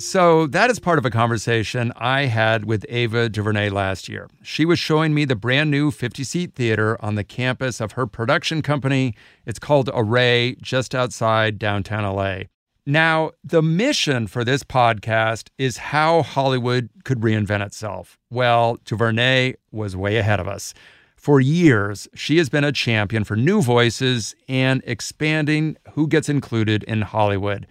So, 0.00 0.46
that 0.46 0.70
is 0.70 0.78
part 0.78 1.00
of 1.00 1.04
a 1.04 1.10
conversation 1.10 1.92
I 1.96 2.26
had 2.26 2.64
with 2.64 2.86
Ava 2.88 3.28
DuVernay 3.28 3.70
last 3.70 4.08
year. 4.08 4.28
She 4.44 4.64
was 4.64 4.78
showing 4.78 5.12
me 5.12 5.24
the 5.24 5.34
brand 5.34 5.72
new 5.72 5.90
50 5.90 6.22
seat 6.22 6.54
theater 6.54 6.96
on 7.04 7.16
the 7.16 7.24
campus 7.24 7.80
of 7.80 7.92
her 7.92 8.06
production 8.06 8.62
company. 8.62 9.16
It's 9.44 9.58
called 9.58 9.90
Array, 9.92 10.54
just 10.62 10.94
outside 10.94 11.58
downtown 11.58 12.04
LA. 12.04 12.42
Now, 12.86 13.32
the 13.42 13.60
mission 13.60 14.28
for 14.28 14.44
this 14.44 14.62
podcast 14.62 15.48
is 15.58 15.78
how 15.78 16.22
Hollywood 16.22 16.90
could 17.02 17.18
reinvent 17.18 17.66
itself. 17.66 18.16
Well, 18.30 18.78
DuVernay 18.84 19.54
was 19.72 19.96
way 19.96 20.18
ahead 20.18 20.38
of 20.38 20.46
us. 20.46 20.74
For 21.16 21.40
years, 21.40 22.06
she 22.14 22.38
has 22.38 22.48
been 22.48 22.62
a 22.62 22.70
champion 22.70 23.24
for 23.24 23.34
new 23.34 23.60
voices 23.62 24.36
and 24.48 24.80
expanding 24.86 25.76
who 25.94 26.06
gets 26.06 26.28
included 26.28 26.84
in 26.84 27.02
Hollywood. 27.02 27.66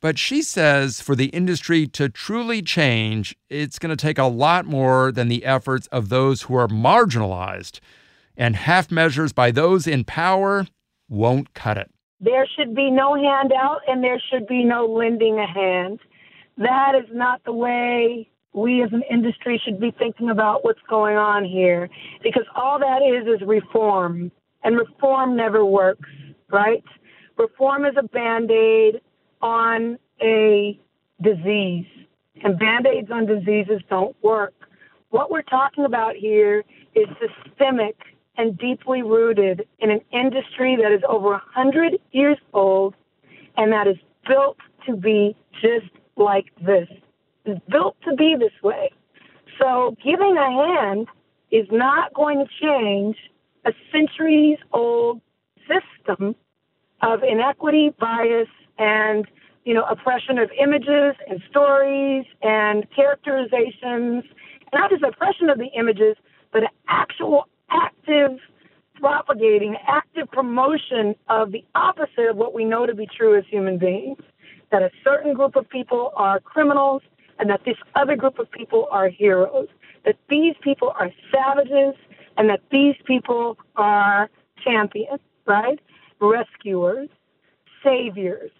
But 0.00 0.18
she 0.18 0.42
says 0.42 1.00
for 1.00 1.16
the 1.16 1.26
industry 1.26 1.86
to 1.88 2.08
truly 2.08 2.62
change, 2.62 3.36
it's 3.50 3.78
going 3.78 3.90
to 3.90 3.96
take 3.96 4.18
a 4.18 4.24
lot 4.24 4.64
more 4.64 5.10
than 5.10 5.28
the 5.28 5.44
efforts 5.44 5.88
of 5.88 6.08
those 6.08 6.42
who 6.42 6.54
are 6.54 6.68
marginalized. 6.68 7.80
And 8.36 8.54
half 8.54 8.92
measures 8.92 9.32
by 9.32 9.50
those 9.50 9.88
in 9.88 10.04
power 10.04 10.66
won't 11.08 11.52
cut 11.54 11.76
it. 11.76 11.90
There 12.20 12.46
should 12.56 12.74
be 12.74 12.90
no 12.90 13.14
handout 13.14 13.80
and 13.88 14.02
there 14.02 14.20
should 14.30 14.46
be 14.46 14.64
no 14.64 14.86
lending 14.86 15.38
a 15.38 15.46
hand. 15.46 15.98
That 16.56 16.94
is 16.94 17.08
not 17.12 17.42
the 17.44 17.52
way 17.52 18.28
we 18.52 18.82
as 18.82 18.92
an 18.92 19.02
industry 19.10 19.60
should 19.64 19.80
be 19.80 19.92
thinking 19.98 20.30
about 20.30 20.64
what's 20.64 20.80
going 20.88 21.16
on 21.16 21.44
here 21.44 21.88
because 22.22 22.44
all 22.54 22.78
that 22.78 23.02
is 23.02 23.26
is 23.26 23.46
reform. 23.46 24.30
And 24.62 24.76
reform 24.76 25.36
never 25.36 25.64
works, 25.64 26.08
right? 26.50 26.84
Reform 27.36 27.84
is 27.84 27.94
a 27.96 28.02
band 28.02 28.50
aid 28.50 29.00
on 29.40 29.98
a 30.20 30.78
disease, 31.22 31.86
and 32.42 32.58
band 32.58 32.86
aids 32.86 33.10
on 33.10 33.26
diseases 33.26 33.80
don't 33.88 34.16
work. 34.22 34.54
What 35.10 35.30
we're 35.30 35.42
talking 35.42 35.84
about 35.84 36.16
here 36.16 36.64
is 36.94 37.06
systemic 37.20 37.96
and 38.36 38.56
deeply 38.56 39.02
rooted 39.02 39.66
in 39.80 39.90
an 39.90 40.00
industry 40.12 40.76
that 40.76 40.92
is 40.92 41.02
over 41.08 41.30
100 41.30 41.98
years 42.12 42.38
old 42.52 42.94
and 43.56 43.72
that 43.72 43.88
is 43.88 43.96
built 44.26 44.58
to 44.86 44.94
be 44.94 45.36
just 45.60 45.90
like 46.16 46.46
this. 46.64 46.88
It's 47.44 47.60
built 47.68 47.96
to 48.08 48.14
be 48.14 48.36
this 48.38 48.52
way. 48.62 48.90
So 49.60 49.96
giving 50.04 50.36
a 50.36 50.50
hand 50.50 51.08
is 51.50 51.66
not 51.70 52.14
going 52.14 52.38
to 52.38 52.46
change 52.62 53.16
a 53.64 53.72
centuries 53.90 54.58
old 54.72 55.20
system 55.66 56.36
of 57.02 57.22
inequity, 57.22 57.94
bias, 57.98 58.48
and 58.78 59.26
you 59.64 59.74
know 59.74 59.84
oppression 59.84 60.38
of 60.38 60.50
images 60.58 61.14
and 61.28 61.42
stories 61.50 62.24
and 62.42 62.86
characterizations, 62.94 64.24
not 64.72 64.90
just 64.90 65.02
oppression 65.02 65.50
of 65.50 65.58
the 65.58 65.68
images, 65.78 66.16
but 66.52 66.62
actual 66.88 67.48
active 67.70 68.38
propagating, 69.00 69.76
active 69.86 70.30
promotion 70.30 71.14
of 71.28 71.52
the 71.52 71.64
opposite 71.74 72.30
of 72.30 72.36
what 72.36 72.52
we 72.52 72.64
know 72.64 72.86
to 72.86 72.94
be 72.94 73.06
true 73.06 73.36
as 73.36 73.44
human 73.48 73.78
beings. 73.78 74.18
That 74.70 74.82
a 74.82 74.90
certain 75.02 75.34
group 75.34 75.56
of 75.56 75.68
people 75.68 76.12
are 76.16 76.40
criminals 76.40 77.02
and 77.38 77.48
that 77.48 77.60
this 77.64 77.76
other 77.94 78.16
group 78.16 78.38
of 78.38 78.50
people 78.50 78.86
are 78.90 79.08
heroes. 79.08 79.68
That 80.04 80.16
these 80.28 80.54
people 80.62 80.92
are 80.98 81.10
savages 81.32 81.94
and 82.36 82.48
that 82.50 82.60
these 82.70 82.96
people 83.04 83.56
are 83.76 84.28
champions, 84.62 85.20
right? 85.46 85.78
Rescuers, 86.20 87.08
saviors, 87.82 88.50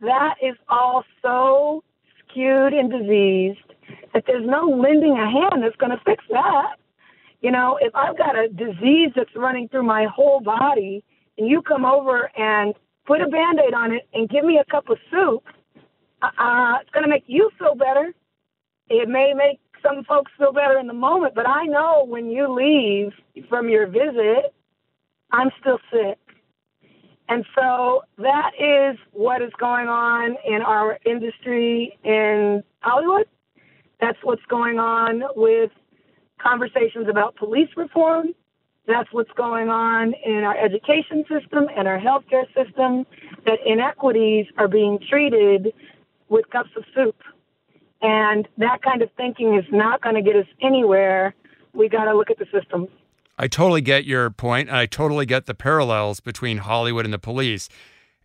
that 0.00 0.34
is 0.42 0.56
all 0.68 1.04
so 1.22 1.82
skewed 2.28 2.72
and 2.72 2.90
diseased 2.90 3.58
that 4.12 4.24
there's 4.26 4.46
no 4.46 4.66
lending 4.66 5.12
a 5.12 5.30
hand 5.30 5.62
that's 5.62 5.76
going 5.76 5.92
to 5.92 6.00
fix 6.04 6.24
that. 6.30 6.76
You 7.40 7.50
know, 7.50 7.78
if 7.80 7.94
I've 7.94 8.16
got 8.16 8.38
a 8.38 8.48
disease 8.48 9.10
that's 9.14 9.34
running 9.36 9.68
through 9.68 9.82
my 9.82 10.06
whole 10.06 10.40
body 10.40 11.04
and 11.36 11.48
you 11.48 11.62
come 11.62 11.84
over 11.84 12.30
and 12.38 12.74
put 13.06 13.20
a 13.20 13.28
band 13.28 13.60
aid 13.66 13.74
on 13.74 13.92
it 13.92 14.08
and 14.14 14.28
give 14.28 14.44
me 14.44 14.58
a 14.58 14.64
cup 14.70 14.88
of 14.88 14.98
soup, 15.10 15.44
uh, 16.22 16.78
it's 16.80 16.90
going 16.90 17.04
to 17.04 17.10
make 17.10 17.24
you 17.26 17.50
feel 17.58 17.74
better. 17.74 18.14
It 18.88 19.08
may 19.08 19.34
make 19.34 19.60
some 19.82 20.04
folks 20.04 20.32
feel 20.38 20.52
better 20.52 20.78
in 20.78 20.86
the 20.86 20.94
moment, 20.94 21.34
but 21.34 21.46
I 21.46 21.66
know 21.66 22.04
when 22.06 22.30
you 22.30 22.52
leave 22.52 23.12
from 23.48 23.68
your 23.68 23.86
visit, 23.86 24.54
I'm 25.30 25.50
still 25.60 25.78
sick. 25.92 26.18
And 27.28 27.44
so 27.54 28.04
that 28.18 28.50
is 28.58 28.98
what 29.12 29.40
is 29.40 29.52
going 29.58 29.88
on 29.88 30.36
in 30.44 30.60
our 30.62 30.98
industry 31.06 31.98
in 32.04 32.62
Hollywood. 32.80 33.26
That's 34.00 34.18
what's 34.22 34.44
going 34.48 34.78
on 34.78 35.22
with 35.34 35.70
conversations 36.38 37.08
about 37.08 37.36
police 37.36 37.70
reform. 37.76 38.34
That's 38.86 39.10
what's 39.12 39.30
going 39.32 39.70
on 39.70 40.12
in 40.24 40.44
our 40.44 40.56
education 40.56 41.24
system 41.26 41.68
and 41.74 41.88
our 41.88 41.98
healthcare 41.98 42.46
system, 42.54 43.06
that 43.46 43.58
inequities 43.64 44.46
are 44.58 44.68
being 44.68 44.98
treated 44.98 45.72
with 46.28 46.50
cups 46.50 46.70
of 46.76 46.84
soup. 46.94 47.16
And 48.02 48.46
that 48.58 48.82
kind 48.82 49.00
of 49.00 49.08
thinking 49.16 49.54
is 49.54 49.64
not 49.72 50.02
going 50.02 50.16
to 50.16 50.22
get 50.22 50.36
us 50.36 50.46
anywhere. 50.60 51.34
We 51.72 51.88
got 51.88 52.04
to 52.04 52.14
look 52.14 52.30
at 52.30 52.38
the 52.38 52.46
system. 52.52 52.88
I 53.36 53.48
totally 53.48 53.80
get 53.80 54.04
your 54.04 54.30
point, 54.30 54.68
and 54.68 54.76
I 54.76 54.86
totally 54.86 55.26
get 55.26 55.46
the 55.46 55.54
parallels 55.54 56.20
between 56.20 56.58
Hollywood 56.58 57.04
and 57.04 57.12
the 57.12 57.18
police. 57.18 57.68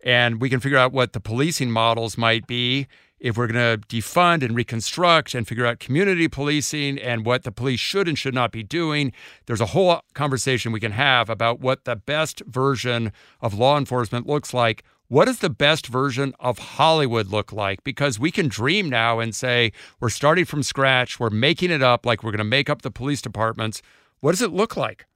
And 0.04 0.40
we 0.40 0.48
can 0.48 0.60
figure 0.60 0.78
out 0.78 0.92
what 0.92 1.12
the 1.12 1.20
policing 1.20 1.70
models 1.70 2.16
might 2.16 2.46
be 2.46 2.86
if 3.18 3.36
we're 3.36 3.46
going 3.46 3.78
to 3.78 3.86
defund 3.86 4.42
and 4.42 4.56
reconstruct 4.56 5.34
and 5.34 5.46
figure 5.46 5.66
out 5.66 5.78
community 5.78 6.26
policing 6.26 6.98
and 6.98 7.26
what 7.26 7.42
the 7.42 7.52
police 7.52 7.80
should 7.80 8.08
and 8.08 8.18
should 8.18 8.34
not 8.34 8.50
be 8.50 8.62
doing. 8.62 9.12
There's 9.46 9.60
a 9.60 9.66
whole 9.66 10.00
conversation 10.14 10.72
we 10.72 10.80
can 10.80 10.92
have 10.92 11.28
about 11.28 11.60
what 11.60 11.84
the 11.84 11.96
best 11.96 12.40
version 12.46 13.12
of 13.42 13.52
law 13.52 13.76
enforcement 13.76 14.26
looks 14.26 14.54
like. 14.54 14.84
What 15.08 15.26
does 15.26 15.40
the 15.40 15.50
best 15.50 15.88
version 15.88 16.34
of 16.40 16.58
Hollywood 16.58 17.26
look 17.26 17.52
like? 17.52 17.84
Because 17.84 18.18
we 18.18 18.30
can 18.30 18.48
dream 18.48 18.88
now 18.88 19.18
and 19.18 19.34
say 19.34 19.72
we're 19.98 20.08
starting 20.08 20.44
from 20.44 20.62
scratch, 20.62 21.20
we're 21.20 21.30
making 21.30 21.70
it 21.70 21.82
up 21.82 22.06
like 22.06 22.22
we're 22.22 22.30
going 22.30 22.38
to 22.38 22.44
make 22.44 22.70
up 22.70 22.82
the 22.82 22.92
police 22.92 23.20
departments. 23.20 23.82
What 24.20 24.32
does 24.32 24.42
it 24.42 24.52
look 24.52 24.76
like? 24.76 25.06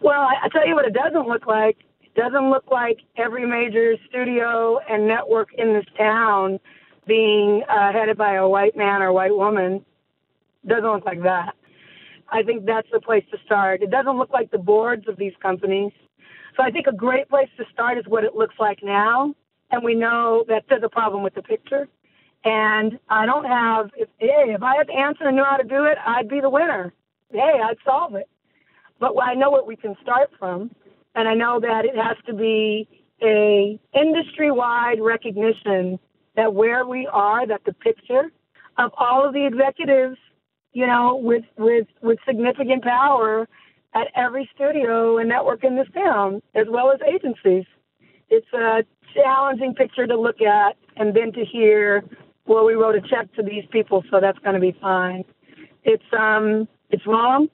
Well, 0.00 0.20
I, 0.20 0.48
tell 0.52 0.66
you 0.66 0.74
what, 0.74 0.84
it 0.84 0.94
doesn't 0.94 1.28
look 1.28 1.46
like. 1.46 1.78
It 2.00 2.14
doesn't 2.14 2.50
look 2.50 2.64
like 2.70 2.98
every 3.16 3.46
major 3.46 3.94
studio 4.08 4.78
and 4.88 5.06
network 5.06 5.48
in 5.56 5.72
this 5.72 5.86
town 5.96 6.58
being 7.06 7.62
uh, 7.68 7.92
headed 7.92 8.18
by 8.18 8.34
a 8.34 8.48
white 8.48 8.76
man 8.76 9.02
or 9.02 9.12
white 9.12 9.34
woman. 9.34 9.84
Doesn't 10.66 10.84
look 10.84 11.04
like 11.04 11.22
that. 11.22 11.54
I 12.30 12.42
think 12.42 12.64
that's 12.64 12.88
the 12.92 13.00
place 13.00 13.24
to 13.30 13.38
start. 13.44 13.82
It 13.82 13.90
doesn't 13.90 14.16
look 14.16 14.30
like 14.30 14.50
the 14.50 14.58
boards 14.58 15.06
of 15.06 15.16
these 15.16 15.32
companies. 15.40 15.92
So 16.56 16.62
I 16.62 16.70
think 16.70 16.86
a 16.86 16.92
great 16.92 17.28
place 17.28 17.48
to 17.58 17.64
start 17.72 17.98
is 17.98 18.04
what 18.06 18.24
it 18.24 18.34
looks 18.34 18.54
like 18.58 18.78
now. 18.82 19.34
And 19.70 19.82
we 19.84 19.94
know 19.94 20.44
that 20.48 20.64
there's 20.68 20.82
a 20.82 20.88
problem 20.88 21.22
with 21.22 21.34
the 21.34 21.42
picture. 21.42 21.88
And 22.44 22.98
I 23.08 23.26
don't 23.26 23.44
have, 23.44 23.90
if, 23.96 24.08
hey, 24.18 24.52
if 24.54 24.62
I 24.62 24.76
had 24.76 24.88
the 24.88 24.94
answer 24.94 25.24
and 25.24 25.36
knew 25.36 25.44
how 25.44 25.56
to 25.56 25.64
do 25.64 25.84
it, 25.84 25.96
I'd 26.04 26.28
be 26.28 26.40
the 26.40 26.50
winner. 26.50 26.92
Hey, 27.30 27.60
I'd 27.62 27.76
solve 27.84 28.14
it. 28.14 28.28
But 29.02 29.20
I 29.20 29.34
know 29.34 29.50
what 29.50 29.66
we 29.66 29.74
can 29.74 29.96
start 30.00 30.30
from, 30.38 30.70
and 31.16 31.26
I 31.26 31.34
know 31.34 31.58
that 31.58 31.84
it 31.84 31.96
has 31.96 32.16
to 32.26 32.32
be 32.32 32.88
a 33.20 33.76
industry-wide 33.92 35.00
recognition 35.00 35.98
that 36.36 36.54
where 36.54 36.86
we 36.86 37.08
are, 37.08 37.44
that 37.44 37.62
the 37.66 37.72
picture 37.72 38.30
of 38.78 38.92
all 38.96 39.26
of 39.26 39.34
the 39.34 39.44
executives, 39.44 40.18
you 40.72 40.86
know, 40.86 41.16
with 41.20 41.42
with 41.58 41.88
with 42.00 42.18
significant 42.24 42.84
power 42.84 43.48
at 43.92 44.06
every 44.14 44.48
studio 44.54 45.18
and 45.18 45.28
network 45.28 45.64
in 45.64 45.74
this 45.74 45.88
town, 45.92 46.40
as 46.54 46.68
well 46.70 46.92
as 46.92 47.00
agencies. 47.02 47.64
It's 48.30 48.52
a 48.54 48.84
challenging 49.14 49.74
picture 49.74 50.06
to 50.06 50.16
look 50.16 50.40
at, 50.40 50.76
and 50.94 51.12
then 51.12 51.32
to 51.32 51.44
hear, 51.44 52.04
well, 52.46 52.64
we 52.64 52.74
wrote 52.74 52.94
a 52.94 53.00
check 53.00 53.34
to 53.34 53.42
these 53.42 53.64
people, 53.72 54.04
so 54.12 54.20
that's 54.20 54.38
going 54.38 54.54
to 54.54 54.60
be 54.60 54.76
fine. 54.80 55.24
It's 55.82 56.10
um, 56.16 56.68
it's 56.90 57.04
wrong. 57.04 57.48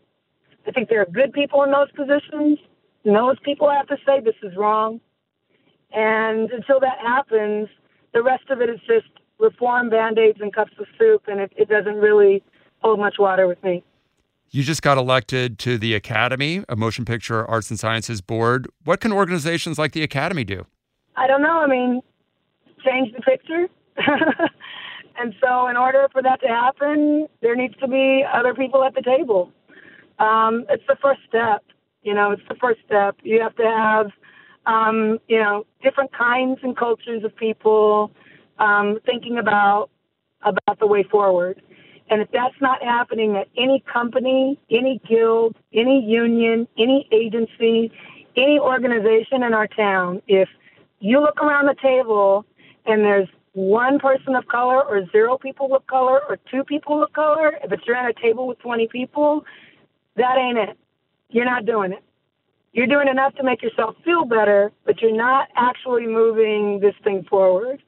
I 0.69 0.71
think 0.71 0.91
there 0.91 1.01
are 1.01 1.07
good 1.07 1.33
people 1.33 1.63
in 1.65 1.73
those 1.73 1.91
positions. 1.93 2.59
And 3.05 3.17
those 3.17 3.37
people 3.43 3.71
have 3.71 3.87
to 3.89 3.97
say 4.05 4.21
this 4.21 4.35
is 4.43 4.57
wrong. 4.57 5.01
And 5.93 6.51
until 6.51 6.79
that 6.81 6.99
happens, 7.01 7.69
the 8.13 8.23
rest 8.23 8.45
of 8.51 8.61
it 8.61 8.69
is 8.69 8.79
just 8.87 9.07
reform 9.39 9.89
band 9.89 10.19
aids 10.19 10.39
and 10.43 10.55
cups 10.55 10.73
of 10.79 10.87
soup, 10.99 11.23
and 11.27 11.41
it, 11.41 11.53
it 11.57 11.69
doesn't 11.69 11.95
really 11.95 12.43
hold 12.81 12.99
much 12.99 13.15
water 13.19 13.47
with 13.47 13.63
me. 13.65 13.83
You 14.51 14.63
just 14.63 14.83
got 14.83 14.99
elected 14.99 15.59
to 15.61 15.79
the 15.79 15.95
Academy, 15.95 16.65
a 16.69 16.77
motion 16.77 17.05
picture 17.05 17.47
arts 17.47 17.71
and 17.71 17.79
sciences 17.79 18.21
board. 18.21 18.69
What 18.85 19.01
can 19.01 19.13
organizations 19.13 19.79
like 19.79 19.93
the 19.93 20.03
Academy 20.03 20.45
do? 20.45 20.67
I 21.17 21.27
don't 21.27 21.43
know. 21.43 21.59
I 21.61 21.67
mean, 21.67 22.01
change 22.85 23.15
the 23.15 23.23
picture. 23.23 23.67
and 25.19 25.35
so, 25.43 25.69
in 25.69 25.77
order 25.77 26.09
for 26.13 26.23
that 26.23 26.41
to 26.41 26.49
happen, 26.49 27.29
there 27.43 27.57
needs 27.57 27.75
to 27.81 27.89
be 27.89 28.25
other 28.33 28.55
people 28.55 28.85
at 28.85 28.95
the 28.95 29.03
table 29.03 29.53
um, 30.19 30.65
it's 30.69 30.85
the 30.89 30.97
first 31.03 31.21
step. 31.29 31.65
You 32.03 32.15
know, 32.15 32.33
it's 32.33 32.43
the 32.49 32.55
first 32.57 32.81
step. 32.87 33.17
You 33.23 33.41
have 33.43 33.57
to 33.57 33.65
have, 33.65 34.11
um, 34.67 35.19
you 35.29 35.39
know, 35.39 35.67
different 35.83 36.13
kinds 36.13 36.61
and 36.63 36.77
cultures 36.77 37.25
of 37.25 37.35
people 37.37 38.11
um, 38.59 38.99
thinking 39.05 39.39
about 39.39 39.91
about 40.43 40.79
the 40.79 40.87
way 40.87 41.03
forward. 41.03 41.61
And 42.11 42.23
if 42.23 42.31
that's 42.31 42.55
not 42.61 42.83
happening 42.83 43.37
at 43.37 43.49
any 43.57 43.83
company, 43.93 44.59
any 44.71 45.01
guild, 45.07 45.57
any 45.73 46.05
union, 46.05 46.67
any 46.79 47.09
agency, 47.13 47.93
any 48.37 48.59
organization 48.59 49.43
in 49.43 49.53
our 49.53 49.67
town, 49.67 50.23
if 50.27 50.49
you 51.01 51.21
look 51.21 51.43
around 51.43 51.67
the 51.67 51.75
table 51.83 52.47
and 52.87 53.05
there's 53.05 53.29
one 53.53 53.99
person 53.99 54.35
of 54.37 54.47
color 54.47 54.83
or 54.83 55.05
zero 55.11 55.37
people 55.37 55.75
of 55.75 55.87
color 55.87 56.21
or 56.29 56.39
two 56.51 56.65
people 56.65 57.03
of 57.03 57.13
color, 57.13 57.59
if 57.63 57.81
you're 57.87 57.97
at 57.97 58.09
a 58.09 58.21
table 58.21 58.47
with 58.47 58.59
20 58.61 58.89
people, 58.89 59.45
that 60.19 60.37
ain't 60.39 60.59
it. 60.59 60.79
You're 61.31 61.45
not 61.45 61.67
doing 61.67 61.93
it. 61.93 62.03
You're 62.73 62.87
doing 62.87 63.09
enough 63.09 63.35
to 63.37 63.43
make 63.43 63.63
yourself 63.63 63.97
feel 64.05 64.25
better, 64.25 64.71
but 64.85 65.01
you're 65.01 65.17
not 65.17 65.49
actually 65.57 66.07
moving 66.07 66.81
this 66.81 66.95
thing 67.03 67.25
forward. 67.29 67.83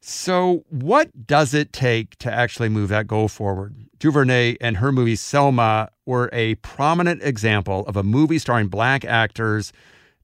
So, 0.00 0.64
what 0.68 1.26
does 1.26 1.54
it 1.54 1.72
take 1.72 2.16
to 2.18 2.32
actually 2.32 2.68
move 2.68 2.88
that 2.88 3.06
goal 3.06 3.28
forward? 3.28 3.74
DuVernay 3.98 4.56
and 4.60 4.78
her 4.78 4.90
movie 4.90 5.14
Selma 5.14 5.90
were 6.06 6.28
a 6.32 6.56
prominent 6.56 7.22
example 7.22 7.86
of 7.86 7.96
a 7.96 8.02
movie 8.02 8.38
starring 8.38 8.66
black 8.66 9.04
actors 9.04 9.72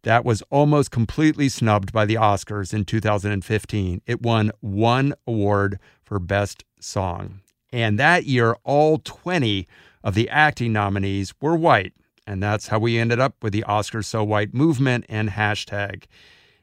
that 0.03 0.25
was 0.25 0.43
almost 0.51 0.91
completely 0.91 1.49
snubbed 1.49 1.93
by 1.93 2.05
the 2.05 2.15
Oscars 2.15 2.75
in 2.75 2.85
2015. 2.85 4.03
It 4.07 4.23
won 4.23 4.51
one 4.61 5.15
award 5.27 5.79
for 6.03 6.19
Best 6.19 6.65
Song. 6.81 7.41
And 7.73 7.99
that 7.99 8.25
year, 8.25 8.57
all 8.65 8.99
20 8.99 9.67
of 10.09 10.15
the 10.15 10.31
acting 10.31 10.73
nominees 10.73 11.35
were 11.39 11.55
white. 11.55 11.93
And 12.27 12.43
that's 12.43 12.69
how 12.69 12.79
we 12.79 12.99
ended 12.99 13.21
up 13.21 13.35
with 13.43 13.53
the 13.53 13.63
Oscars 13.69 14.07
So 14.07 14.25
White 14.25 14.55
movement 14.55 15.05
and 15.07 15.29
hashtag. 15.29 16.05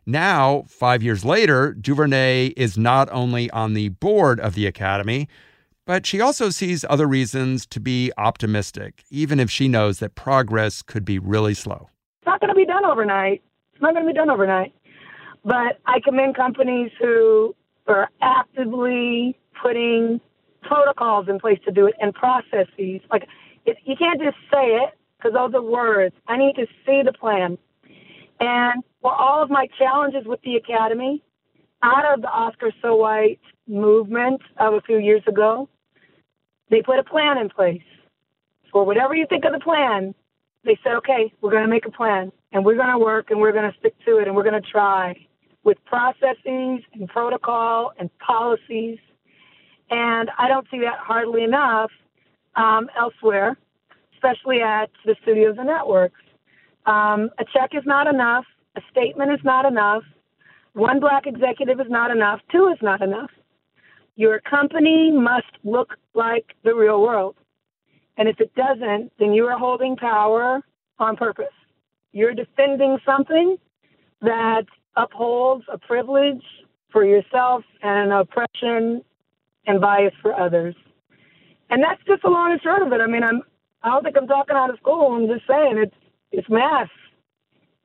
Now, 0.03 0.63
five 0.67 1.03
years 1.03 1.23
later, 1.23 1.71
DuVernay 1.73 2.53
is 2.57 2.75
not 2.75 3.07
only 3.11 3.51
on 3.51 3.75
the 3.75 3.89
board 3.89 4.39
of 4.39 4.55
the 4.55 4.65
Academy, 4.65 5.27
but 5.85 6.07
she 6.07 6.19
also 6.19 6.49
sees 6.49 6.83
other 6.89 7.05
reasons 7.05 7.67
to 7.67 7.79
be 7.79 8.11
optimistic, 8.17 9.03
even 9.11 9.39
if 9.39 9.51
she 9.51 9.67
knows 9.67 9.99
that 9.99 10.15
progress 10.15 10.81
could 10.81 11.05
be 11.05 11.19
really 11.19 11.53
slow. 11.53 11.89
It's 12.21 12.25
not 12.25 12.39
going 12.39 12.49
to 12.49 12.55
be 12.55 12.65
done 12.65 12.83
overnight. 12.83 13.43
It's 13.73 13.81
not 13.81 13.93
going 13.93 14.07
to 14.07 14.11
be 14.11 14.17
done 14.17 14.31
overnight. 14.31 14.73
But 15.43 15.79
I 15.85 15.99
commend 16.03 16.35
companies 16.35 16.89
who 16.99 17.55
are 17.87 18.09
actively 18.23 19.37
putting 19.61 20.19
protocols 20.65 21.27
in 21.29 21.39
place 21.39 21.59
to 21.65 21.71
do 21.71 21.87
it 21.87 21.95
and 21.99 22.13
processes. 22.13 23.01
Like, 23.11 23.27
it, 23.65 23.77
you 23.85 23.95
can't 23.95 24.21
just 24.21 24.37
say 24.51 24.67
it 24.83 24.93
because 25.17 25.33
those 25.33 25.53
are 25.53 25.61
words. 25.61 26.15
I 26.27 26.37
need 26.37 26.55
to 26.55 26.67
see 26.85 27.01
the 27.03 27.13
plan. 27.13 27.57
And 28.39 28.83
for 29.01 29.13
all 29.13 29.41
of 29.41 29.49
my 29.49 29.67
challenges 29.77 30.25
with 30.25 30.41
the 30.41 30.55
Academy, 30.55 31.23
out 31.81 32.05
of 32.13 32.21
the 32.21 32.29
Oscar 32.29 32.71
So 32.81 32.95
White 32.95 33.39
movement 33.67 34.41
of 34.57 34.73
a 34.73 34.81
few 34.81 34.97
years 34.97 35.23
ago, 35.27 35.69
they 36.69 36.81
put 36.81 36.99
a 36.99 37.03
plan 37.03 37.37
in 37.37 37.49
place. 37.49 37.81
For 38.71 38.85
whatever 38.85 39.15
you 39.15 39.25
think 39.29 39.45
of 39.45 39.53
the 39.53 39.59
plan, 39.59 40.13
they 40.63 40.77
said, 40.83 40.95
okay, 40.95 41.31
we're 41.41 41.51
going 41.51 41.63
to 41.63 41.69
make 41.69 41.85
a 41.85 41.91
plan 41.91 42.31
and 42.51 42.65
we're 42.65 42.75
going 42.75 42.89
to 42.89 42.97
work 42.97 43.29
and 43.29 43.39
we're 43.39 43.51
going 43.51 43.71
to 43.71 43.77
stick 43.79 43.95
to 44.05 44.17
it 44.17 44.27
and 44.27 44.35
we're 44.35 44.43
going 44.43 44.61
to 44.61 44.69
try 44.69 45.15
with 45.63 45.77
processes 45.85 46.81
and 46.93 47.07
protocol 47.07 47.91
and 47.99 48.09
policies 48.19 48.97
and 49.89 50.29
I 50.37 50.47
don't 50.47 50.67
see 50.71 50.79
that 50.79 50.99
hardly 50.99 51.43
enough 51.43 51.91
um, 52.55 52.89
elsewhere, 52.97 53.57
especially 54.15 54.61
at 54.61 54.89
the 55.05 55.15
studios 55.21 55.55
and 55.57 55.67
networks. 55.67 56.21
Um, 56.85 57.29
a 57.39 57.45
check 57.53 57.71
is 57.73 57.83
not 57.85 58.07
enough. 58.07 58.45
A 58.75 58.81
statement 58.91 59.31
is 59.31 59.39
not 59.43 59.65
enough. 59.65 60.03
One 60.73 60.99
black 60.99 61.25
executive 61.25 61.79
is 61.79 61.87
not 61.89 62.11
enough. 62.11 62.41
Two 62.51 62.67
is 62.67 62.79
not 62.81 63.01
enough. 63.01 63.31
Your 64.15 64.39
company 64.39 65.11
must 65.11 65.51
look 65.63 65.95
like 66.13 66.55
the 66.63 66.73
real 66.73 67.01
world. 67.01 67.35
And 68.17 68.29
if 68.29 68.39
it 68.39 68.53
doesn't, 68.55 69.11
then 69.19 69.33
you 69.33 69.45
are 69.45 69.57
holding 69.57 69.95
power 69.95 70.61
on 70.99 71.15
purpose. 71.17 71.45
You're 72.11 72.33
defending 72.33 72.97
something 73.05 73.57
that 74.21 74.63
upholds 74.95 75.65
a 75.71 75.77
privilege 75.77 76.43
for 76.91 77.03
yourself 77.03 77.63
and 77.81 78.11
an 78.11 78.17
oppression 78.17 79.03
and 79.67 79.81
bias 79.81 80.13
for 80.21 80.37
others. 80.39 80.75
And 81.69 81.83
that's 81.83 82.01
just 82.07 82.21
the 82.21 82.29
long 82.29 82.51
and 82.51 82.61
short 82.61 82.81
of 82.81 82.91
it. 82.93 83.01
I 83.01 83.07
mean, 83.07 83.23
I'm 83.23 83.41
I 83.83 83.89
don't 83.89 84.03
think 84.03 84.17
I'm 84.17 84.27
talking 84.27 84.55
out 84.55 84.69
of 84.69 84.77
school. 84.77 85.15
I'm 85.15 85.27
just 85.27 85.47
saying 85.47 85.77
it's 85.77 85.95
it's 86.31 86.49
mass. 86.49 86.89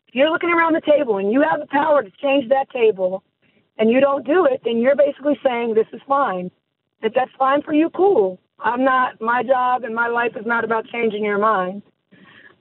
If 0.08 0.14
you're 0.14 0.30
looking 0.30 0.50
around 0.50 0.74
the 0.74 0.80
table 0.80 1.18
and 1.18 1.30
you 1.32 1.42
have 1.42 1.60
the 1.60 1.66
power 1.66 2.02
to 2.02 2.10
change 2.22 2.48
that 2.48 2.70
table 2.70 3.22
and 3.78 3.90
you 3.90 4.00
don't 4.00 4.26
do 4.26 4.44
it, 4.44 4.62
then 4.64 4.78
you're 4.78 4.96
basically 4.96 5.38
saying 5.44 5.74
this 5.74 5.86
is 5.92 6.00
fine. 6.08 6.50
If 7.02 7.14
that's 7.14 7.30
fine 7.38 7.62
for 7.62 7.72
you, 7.72 7.90
cool. 7.90 8.40
I'm 8.58 8.84
not, 8.84 9.20
my 9.20 9.42
job 9.42 9.84
and 9.84 9.94
my 9.94 10.08
life 10.08 10.32
is 10.38 10.44
not 10.44 10.64
about 10.64 10.86
changing 10.88 11.24
your 11.24 11.38
mind. 11.38 11.82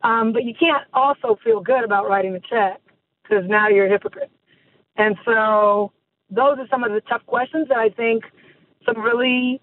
Um, 0.04 0.32
but 0.32 0.44
you 0.46 0.54
can't 0.58 0.84
also 0.94 1.38
feel 1.44 1.60
good 1.60 1.84
about 1.84 2.08
writing 2.08 2.34
the 2.34 2.42
check 2.50 2.80
because 3.24 3.44
now 3.48 3.68
you're 3.68 3.88
a 3.88 3.90
hypocrite. 3.90 4.32
And 4.96 5.18
so 5.26 5.92
those 6.30 6.58
are 6.58 6.68
some 6.70 6.84
of 6.84 6.92
the 6.92 7.02
tough 7.02 7.26
questions 7.26 7.68
that 7.70 7.78
I 7.78 7.90
think 7.90 8.24
some 8.94 9.04
really 9.04 9.62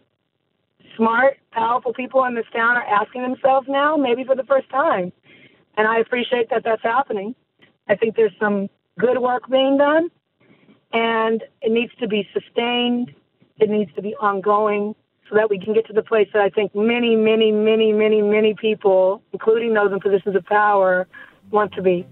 smart, 0.96 1.38
powerful 1.52 1.92
people 1.92 2.24
in 2.24 2.34
this 2.34 2.46
town 2.52 2.76
are 2.76 2.86
asking 2.86 3.22
themselves 3.22 3.66
now, 3.68 3.96
maybe 3.96 4.24
for 4.24 4.34
the 4.34 4.44
first 4.44 4.68
time. 4.70 5.12
And 5.76 5.86
I 5.86 5.98
appreciate 5.98 6.50
that 6.50 6.62
that's 6.64 6.82
happening. 6.82 7.34
I 7.88 7.96
think 7.96 8.16
there's 8.16 8.32
some 8.40 8.68
good 8.98 9.18
work 9.18 9.48
being 9.50 9.76
done, 9.78 10.08
and 10.92 11.42
it 11.60 11.70
needs 11.70 11.92
to 12.00 12.08
be 12.08 12.26
sustained. 12.32 13.12
It 13.58 13.70
needs 13.70 13.92
to 13.94 14.02
be 14.02 14.14
ongoing 14.16 14.94
so 15.28 15.34
that 15.34 15.50
we 15.50 15.58
can 15.58 15.74
get 15.74 15.86
to 15.86 15.92
the 15.92 16.02
place 16.02 16.28
that 16.32 16.42
I 16.42 16.50
think 16.50 16.74
many, 16.74 17.16
many, 17.16 17.52
many, 17.52 17.92
many, 17.92 18.22
many 18.22 18.54
people, 18.54 19.22
including 19.32 19.74
those 19.74 19.92
in 19.92 20.00
positions 20.00 20.36
of 20.36 20.44
power, 20.44 21.06
want 21.50 21.72
to 21.74 21.82
be. 21.82 22.06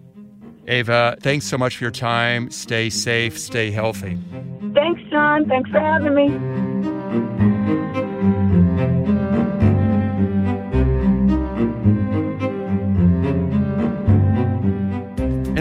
Ava, 0.67 1.17
thanks 1.21 1.47
so 1.47 1.59
much 1.59 1.77
for 1.77 1.85
your 1.85 1.91
time. 1.91 2.51
Stay 2.51 2.89
safe, 2.91 3.39
stay 3.39 3.71
healthy. 3.71 4.19
Thanks, 4.75 5.03
John. 5.11 5.47
Thanks 5.47 5.71
for 5.71 5.79
having 5.79 6.15
me. 6.15 6.74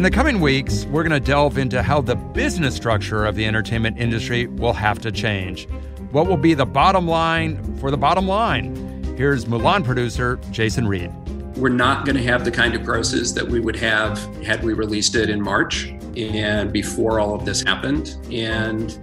In 0.04 0.12
the 0.12 0.18
coming 0.18 0.42
weeks, 0.42 0.84
we're 0.88 1.04
going 1.04 1.14
to 1.14 1.26
delve 1.26 1.58
into 1.58 1.82
how 1.82 2.02
the 2.02 2.16
business 2.18 2.76
structure 2.76 3.26
of 3.26 3.36
the 3.36 3.46
entertainment 3.46 3.98
industry 3.98 4.48
will 4.48 4.74
have 4.74 5.00
to 5.00 5.14
change. 5.14 5.66
What 6.12 6.28
will 6.28 6.36
be 6.36 6.54
the 6.54 6.66
bottom 6.66 7.08
line 7.08 7.78
for 7.78 7.90
the 7.90 7.96
bottom 7.96 8.28
line? 8.28 8.76
Here's 9.16 9.46
Mulan 9.46 9.82
producer 9.86 10.42
Jason 10.52 10.90
Reed. 10.90 11.10
We're 11.56 11.70
not 11.70 12.06
going 12.06 12.18
to 12.18 12.24
have 12.24 12.44
the 12.44 12.52
kind 12.52 12.76
of 12.76 12.84
grosses 12.84 13.34
that 13.36 13.48
we 13.48 13.62
would 13.62 13.78
have 13.78 14.20
had 14.44 14.62
we 14.62 14.74
released 14.74 15.16
it 15.16 15.30
in 15.30 15.42
March 15.42 15.94
and 16.18 16.74
before 16.74 17.22
all 17.22 17.34
of 17.34 17.46
this 17.46 17.64
happened. 17.64 18.18
And 18.30 19.00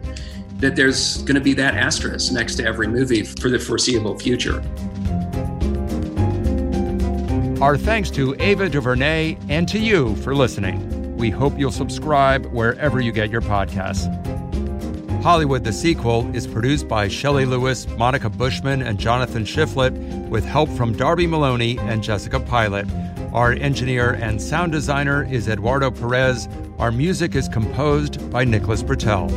that 0.56 0.76
there's 0.76 1.22
going 1.22 1.36
to 1.36 1.40
be 1.40 1.54
that 1.54 1.76
asterisk 1.76 2.30
next 2.30 2.56
to 2.56 2.66
every 2.66 2.88
movie 2.88 3.22
for 3.22 3.48
the 3.48 3.58
foreseeable 3.58 4.18
future. 4.18 4.62
Our 7.60 7.76
thanks 7.76 8.10
to 8.12 8.34
Ava 8.40 8.70
DuVernay 8.70 9.36
and 9.50 9.68
to 9.68 9.78
you 9.78 10.16
for 10.16 10.34
listening. 10.34 11.14
We 11.18 11.28
hope 11.28 11.58
you'll 11.58 11.70
subscribe 11.70 12.46
wherever 12.46 13.02
you 13.02 13.12
get 13.12 13.28
your 13.28 13.42
podcasts. 13.42 14.08
Hollywood 15.22 15.64
the 15.64 15.72
Sequel 15.74 16.34
is 16.34 16.46
produced 16.46 16.88
by 16.88 17.06
Shelley 17.06 17.44
Lewis, 17.44 17.86
Monica 17.86 18.30
Bushman, 18.30 18.80
and 18.80 18.98
Jonathan 18.98 19.44
Shiflett, 19.44 19.92
with 20.30 20.42
help 20.42 20.70
from 20.70 20.94
Darby 20.94 21.26
Maloney 21.26 21.78
and 21.80 22.02
Jessica 22.02 22.40
Pilot. 22.40 22.88
Our 23.34 23.52
engineer 23.52 24.14
and 24.14 24.40
sound 24.40 24.72
designer 24.72 25.30
is 25.30 25.46
Eduardo 25.46 25.90
Perez. 25.90 26.48
Our 26.78 26.90
music 26.90 27.34
is 27.34 27.46
composed 27.46 28.30
by 28.30 28.44
Nicholas 28.44 28.82
Bertel. 28.82 29.28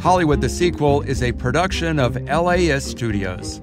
Hollywood 0.00 0.42
the 0.42 0.50
Sequel 0.50 1.00
is 1.00 1.22
a 1.22 1.32
production 1.32 1.98
of 1.98 2.16
LAist 2.28 2.90
Studios. 2.90 3.62